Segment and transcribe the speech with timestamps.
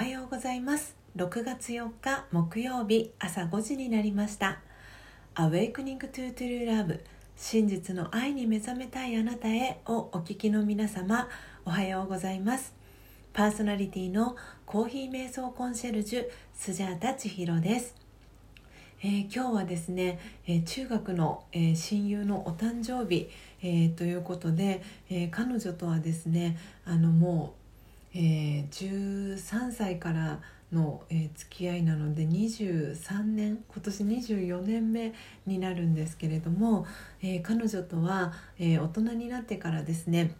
[0.00, 0.96] はようございます。
[1.14, 4.60] 6月4日木曜日朝5時になりました。
[5.34, 7.00] Awakening to True Love
[7.36, 11.28] 真実の愛に目覚めたいあなたへをお聞きの皆様
[11.66, 12.72] おはようございます。
[13.34, 17.94] パーソナリティのコーヒー瞑想コンシェルジュスジャータ千尋です。
[19.02, 23.28] えー、今日はですね、えー、中学の、えー、親友のお誕生日、
[23.62, 27.59] えということで、え彼女とはですねあのもう、
[28.14, 30.40] え13歳から
[30.72, 35.12] の、え付き合いなので23年今年24年目
[35.46, 36.86] になるんですけれども、
[37.22, 40.34] え彼女とは、え大人になってからですね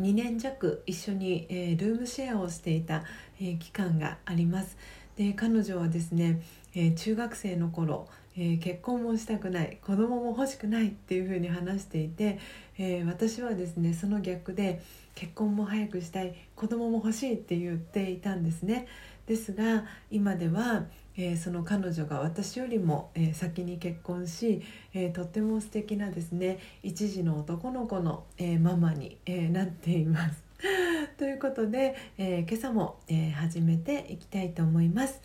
[0.00, 3.04] 2年弱一緒に、えルームシェアをしていた、
[3.40, 4.76] え期間があります。
[5.16, 6.40] で彼女はですね
[6.74, 8.06] えー、中学生の頃、
[8.40, 12.38] えー、結婚もしたくない子供も欲しくないっていうふうに話していて、
[12.78, 14.80] えー、私はですねその逆で
[15.14, 18.88] 結婚も早くしたい子供も欲しいって言っていたんですね
[19.26, 24.60] ですが今では、えその彼女が私よりも、え先に結婚し、
[24.92, 30.42] えとっても素敵なですね一児の男の子の、えママに、えなっています。
[31.16, 35.20] ということで、え今朝も、え始めていきたいと思います。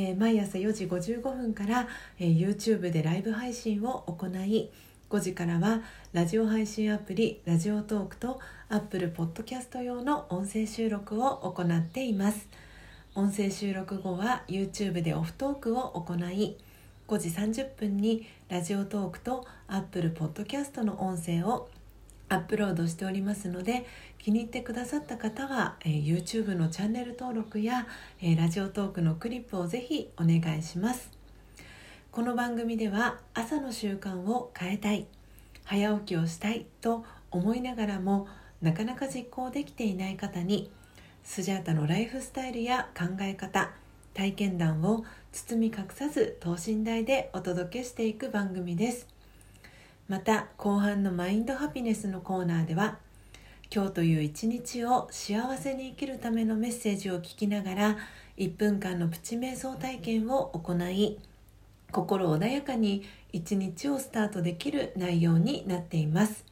[0.00, 1.88] えー、毎朝4時55分から、
[2.20, 4.70] えー、YouTube でライブ配信を行い
[5.10, 5.82] 5時からは
[6.12, 8.38] ラジオ配信アプリラジオトークと
[8.68, 12.46] Apple Podcast 用の音声収録を行っています。
[13.16, 16.56] 音声収録後は YouTube でオフトークを行い
[17.08, 21.68] 5時30分にラジオトークと Apple Podcast の音声を
[22.28, 23.86] アップロードしておりますので
[24.18, 27.86] 気に入ってくださった方は、えー、YouTube のチャンネル登録や、
[28.20, 31.10] えー、ラジオトークのクリップをぜひお願いします。
[32.10, 35.06] この番組では朝の習慣を変えたい
[35.64, 38.26] 早起きをしたいと思いながらも
[38.60, 40.70] なかなか実行できていない方に
[41.22, 43.70] スジャータのライフスタイルや考え方
[44.14, 49.17] 体験談を包み隠さず等身大でお届けしていく番組です。
[50.08, 52.96] また後半のマインドハピネスのコーナーでは
[53.70, 57.96] 今日という一日を幸せに生きるためのメッセージを聞きながら
[58.38, 61.18] 1分間のプチ瞑想体験を行い
[61.92, 63.04] 心穏やかに
[63.34, 66.46] 一日をスタートできる内容になっています。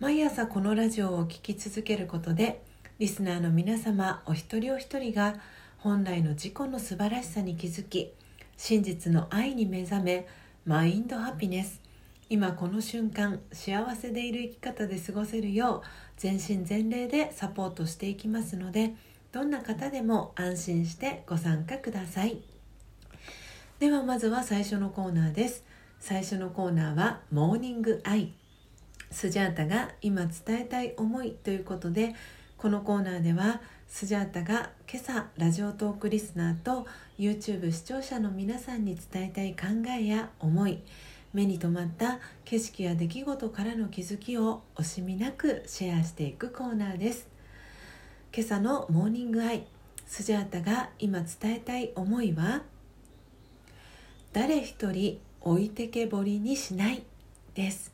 [0.00, 2.62] 毎朝このラジオを聴き続けることで
[2.98, 5.36] リスナーの皆様お一人お一人が
[5.78, 8.12] 本来の自己の素晴らしさに気づき
[8.56, 10.26] 真実の愛に目覚め
[10.64, 11.83] マインドハピネス。
[12.30, 15.86] 今この瞬間幸せでいる生き方で過ごせるよう
[16.16, 18.94] 全身全霊でサポートしていきますので
[19.30, 22.40] どんな方でも安心してご参加ください。
[23.78, 25.64] ではまずは最初のコーナーです。
[25.98, 28.32] 最初のコーナーは「モーニングアイ」
[29.10, 32.14] スジャータが今伝えたい思いということで
[32.56, 36.86] このコーナーではスジャータが今朝ラジオトークリスナーと
[37.18, 40.80] YouTube 視聴者の皆さんに伝えたい考えや思い
[41.34, 47.28] 目に留まった景色や出来事からの気づきを惜しみなくシェアしていくコーナーです。
[48.36, 49.64] 今朝のモーニングアイ
[50.08, 52.62] スジャータが今伝えたい思いは
[54.32, 57.04] 誰一人置いてけぼりにしない
[57.54, 57.92] です、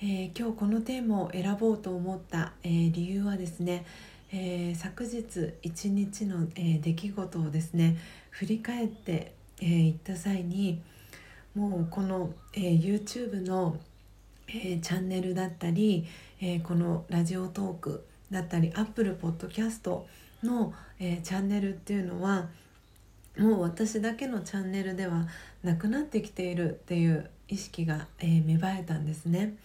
[0.00, 3.84] えー、今日このテーマを選ぼうと思った、えー、理由はですね、
[4.32, 7.96] えー、昨日一日の、え出来事をですね
[8.30, 10.80] 振り返って、え行った際に
[11.54, 13.78] もうこの、えー、YouTube の、
[14.48, 16.06] えー、チャンネルだったり、
[16.40, 20.02] えー、このラジオトークだったり Apple Podcast
[20.42, 22.48] の、えー、チャンネルっていうのは
[23.38, 25.26] もう私だけのチャンネルでは
[25.62, 29.56] なくなってきているっていう意識が、えー、芽生えたんですね。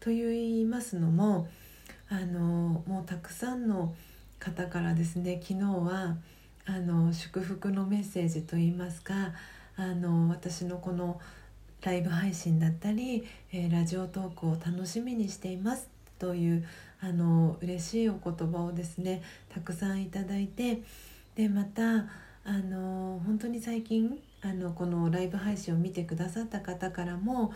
[0.00, 1.48] と言いますのも
[2.08, 3.94] あのもうたくさんの
[4.38, 6.16] 方からですね昨日は
[6.64, 9.14] あの祝福のメッセージといいますか
[9.80, 11.18] あの私のこの
[11.80, 15.88] ライブ配信だったり、えー、ラジオトークを楽しみにしています
[16.18, 16.68] という
[17.00, 20.82] あの嬉しいお言葉をですねたくさんいただいて
[21.34, 22.10] でまた
[22.44, 27.54] あの本当に最近あのこのライブ配信を見てくださった方からも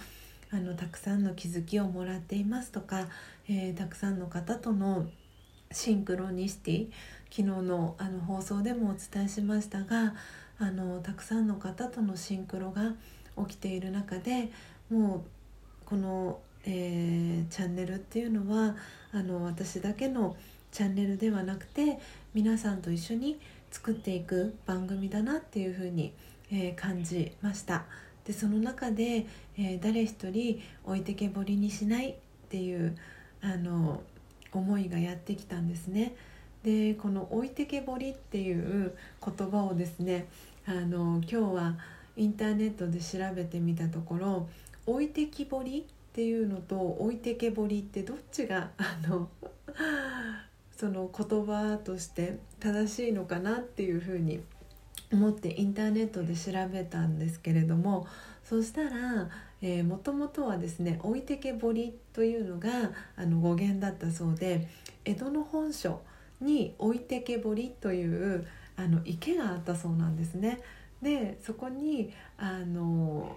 [0.51, 3.07] あのたくさんの気づきをもらっていますとか、
[3.51, 5.05] えー、たくさんの方との
[5.73, 6.91] シンクロニシティ
[7.29, 10.15] 昨日のあの放送でもお伝えしましたが
[10.59, 12.95] あのたくさんの方とのシンクロが
[13.49, 14.51] 起きている中で
[14.91, 15.21] もう
[15.85, 18.77] この、えー、チャンネルっていうのは
[19.13, 20.37] あの私だけの
[20.71, 21.99] チャンネルではなくて
[22.35, 23.39] 皆さんと一緒に
[23.71, 26.13] 作っていく番組だなっていうふうに、
[26.51, 27.85] えー、感じました。
[28.25, 29.27] でその中で、
[29.59, 32.15] えー、誰一人置いてけぼりにしないっ
[32.49, 32.97] ていう
[33.43, 34.03] あの
[34.53, 36.15] 思いがやってきたんですね。
[36.65, 40.27] でこの「置いてけぼり」っていう言葉をですね
[40.67, 41.77] あの今日は
[42.17, 44.49] インターネットで調べてみたところ
[44.87, 49.29] 「置いてきぼり」っていうのと「置いてけぼり」ってどっちがあの
[50.75, 54.41] その言葉として正しいのかなっていうふうに
[55.13, 58.07] 思ってインターネットで調べたんですけれども
[58.43, 59.29] そしたら
[59.85, 62.71] もともとはですね置いてけぼりというのが
[63.17, 64.67] あの語源だったそうで
[65.05, 66.01] 江戸の本書
[66.45, 68.47] に置いてけぼりという
[68.77, 70.61] あの池があったそうなんですね。
[71.03, 73.37] でそこにあの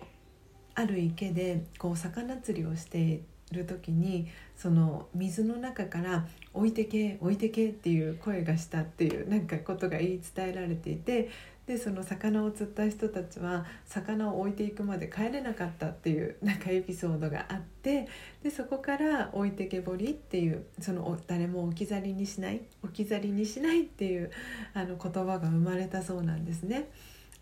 [0.76, 3.22] ある池でこう魚釣りをしてい
[3.52, 11.30] る時にその水の中から「置いてけ置いてけ」っていう声がしたっていうなんかことが言い伝えられていて
[11.68, 18.08] でその魚を釣った人たちは魚を置いていくまで帰れなかったっていうなんかエピソードがあって
[18.42, 24.32] でそこから「置いてけぼり」っていうその誰も置き去りにしない置き去りにしないっていう
[24.74, 26.90] あの言葉が生まれたそうなんですね。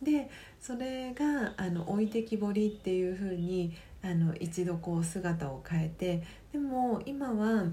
[0.01, 0.29] で
[0.59, 3.73] それがあの置いてきぼりっていう風に
[4.05, 7.65] あに一度こう姿を変えてでも今は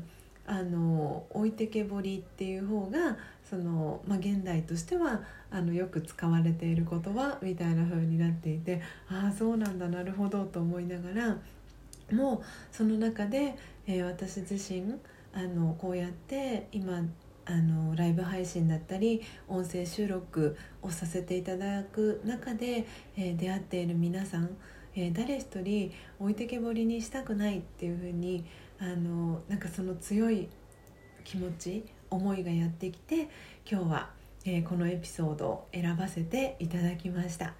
[0.46, 3.16] あの置いてけぼりっていう方が
[3.48, 5.20] その、まあ、現代としては
[5.50, 11.36] あのよく使われている言葉みたいな風になっていてああそうなんだなるほどと思いながら
[12.10, 12.40] もう
[12.74, 13.56] その中で、
[13.86, 14.94] えー、私自身
[15.34, 17.02] あのこうやって今
[17.44, 22.86] あのライブ配信だったり音声収録をさせていただく中で、
[23.16, 24.56] えー、出会っている皆さん、
[24.94, 28.44] えー、誰一人置いてけぼりにしたくないっていうふうに
[28.78, 30.48] あのなんかその強い
[31.24, 33.28] 気持ち思いがやってきて
[33.70, 34.10] 今日は、
[34.44, 37.54] えー、このエピソードを選ばせていただきました。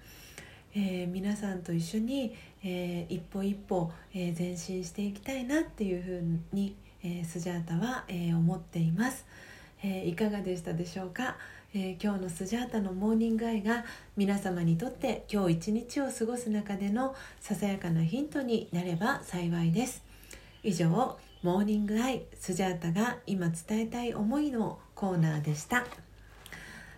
[0.75, 6.21] えー、皆さんと一緒に、えー、一歩一歩、えー、前進していきたいなっていうふう
[6.51, 9.25] に、えスジャータは、え思っています。
[9.83, 11.37] え、いかがでしたでしょうか、
[11.75, 13.83] え、今日のスジャータのモーニングアイが
[14.15, 20.03] 皆様にとって今日一日を過ごす中でのささやかなヒントになれば幸いです。
[20.61, 25.83] 以上モーニングアイスジャータが今伝えたい思いのコーナーでした。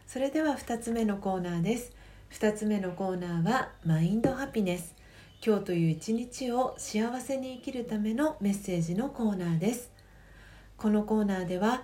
[0.07, 1.93] それでは2つ目のコーナーです。
[2.31, 4.93] 2つ目のコーナーはマインドハピネス。
[5.41, 9.89] 今日という一日を幸せに生きるためのメッセージのコーナーです。
[10.75, 11.83] このコーナーでは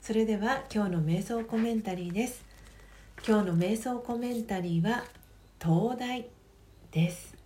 [0.00, 2.42] それでは今日の瞑想コメンタリーです。
[3.26, 5.04] 今日の瞑想コメンタリーは
[5.60, 6.26] 東大
[6.90, 7.36] です。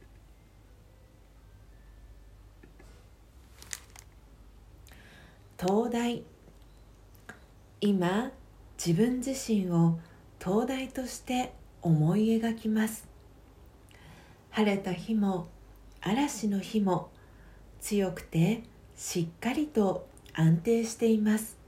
[5.59, 6.23] 東大。
[7.81, 8.31] 今
[8.85, 9.99] 自分自身を
[10.39, 13.09] 東大として思い描きます。
[14.51, 15.49] 晴れた日も
[16.01, 17.11] 嵐の日も
[17.81, 18.63] 強くて
[18.97, 21.62] しっかりと安定しています。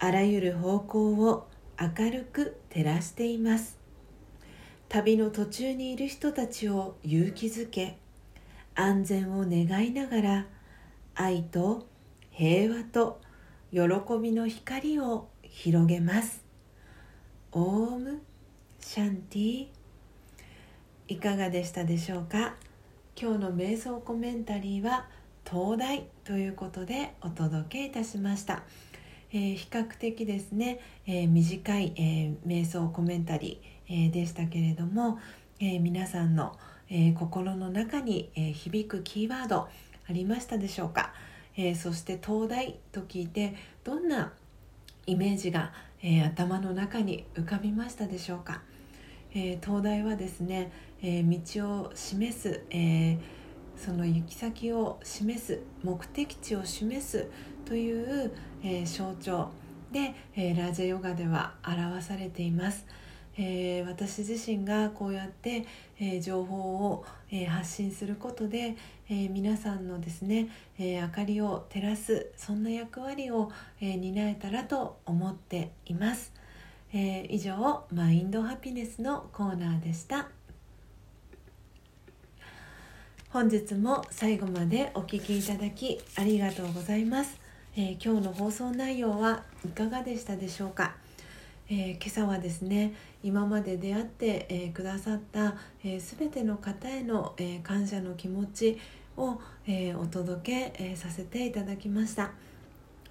[0.00, 1.48] あらゆる方向を
[1.80, 3.78] 明るく照らしています。
[4.88, 7.98] 旅の途中にいる人たちを勇気づけ
[8.74, 10.46] 安全を願いながら
[11.14, 11.86] 愛と
[12.30, 13.20] 平和と
[13.72, 13.80] 喜
[14.22, 16.44] びの光を広げます。
[17.52, 18.22] オーム
[18.80, 19.66] シャンティ。
[21.08, 22.54] いかがでしたでしょうか？
[23.20, 25.08] 今日の瞑想コメンタリーは
[25.44, 28.62] 東大ということでお届けいたしました。
[29.32, 35.18] えー、比較的ですね、えー、短い、えー、瞑想コメンタリー、えでしたけれども、
[35.60, 36.56] え皆さんの、
[36.90, 39.68] え心の中に、え響くキーワード
[40.08, 41.14] ありましたでしょうか、
[41.56, 43.54] えそして東大と聞いて
[43.84, 44.32] どんな
[45.06, 48.62] イメージが、え頭の中に浮かびましたでしょうか、
[49.34, 50.70] え東大はですね、
[51.02, 51.38] え道
[51.80, 53.18] を示す、え
[53.76, 57.30] その行き先を示す目的地を示す
[57.68, 58.32] という、
[58.64, 59.50] えー、象徴。
[59.92, 62.86] で、えー、ラジェヨガでは表されています。
[63.36, 65.66] えー、私自身がこうやって、
[66.00, 66.56] えー、情報
[66.88, 68.74] を、えー、発信することで、
[69.10, 70.48] え皆さんのですね、
[70.78, 76.34] え明かりを照らすそんな役割を、え担えたらと思っています、
[76.92, 80.28] え以上マインドハピネスのコーナーでした。
[83.30, 87.47] 本日も最後までお聴きいただきありがとうございます。
[87.80, 90.96] えー、今日の放送内容はいかがでしたでしょうか、
[91.70, 92.92] えー、今朝はですね
[93.22, 95.54] 今まで出会って、えー、くださった、
[95.84, 98.80] えー、全ての方への、え感謝の気持ち
[99.16, 102.32] を、えお届け、えさせていただきました。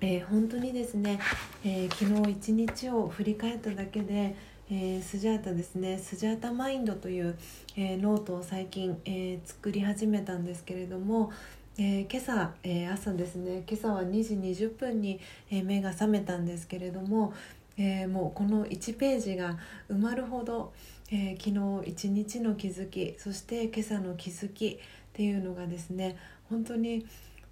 [0.01, 1.17] え本当にですね、
[1.63, 4.35] え昨日一日を振り返っただけで、
[4.69, 7.37] えー、スジャータですねスジャータマインドという、
[7.77, 11.31] えー、ノートを最近、えー、作り始めたんですけれども、
[11.79, 13.63] え今朝、え朝ですね。
[13.69, 14.33] 今朝は2時
[14.65, 15.19] 20分に、
[15.51, 17.33] え目が覚めたんですけれども、
[17.77, 20.73] えもうこの1ページが埋まるほど、
[21.11, 24.77] え昨日一日の気づきそして今朝の気づきっ
[25.13, 26.17] ていうのがですね
[26.49, 27.05] 本当に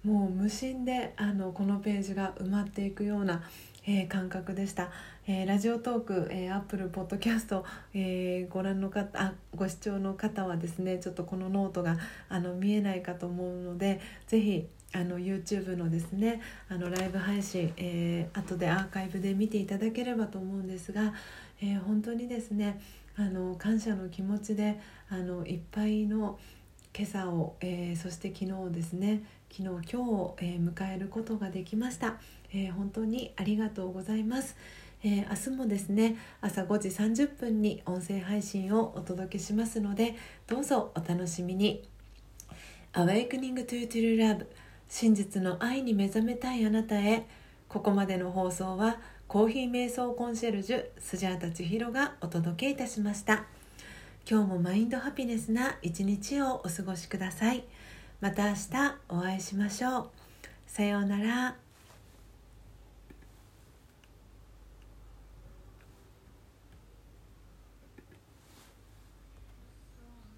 [0.06, 3.42] もう無心であのこのページが埋まっていくような、
[3.84, 4.88] えー、感覚でした、
[5.26, 11.96] えー、 Radiotalk、えー、 Apple Podcast、えー、ご覧の方あご視聴の方はですねちょっとこのノートが
[12.28, 21.14] あの見えないかと思うので是非あの YouTube のですねあのライブ配信、えー、後でアーカイブで見ていただければと思うんですが、
[21.60, 22.80] えー、本当にですね
[23.16, 24.78] あの感謝の気持ちで
[25.10, 26.38] あのいっぱいの
[26.96, 29.22] 今朝を、えー、そして昨日ですね。
[29.50, 32.16] 昨日今日を、えー、迎えることができました、
[32.52, 34.56] えー、本当にありがとうございます、
[35.02, 41.88] えー、明日もですね朝5時30分に音声配信をお届けしますのでどうぞお楽しみに。
[42.92, 44.46] Awakening to True Love
[44.88, 47.26] 真実の愛に目覚めたいあなたへ。
[47.68, 53.55] ここまでの放送はコーヒー瞑想コンシェルジュスジャータ千尋がお届けいたしました。
[54.28, 57.62] 今日もマインドハピネスな一日をお過ごしください。
[58.20, 58.58] また明日
[59.08, 60.10] お会いしましょう。
[60.66, 61.65] さようなら。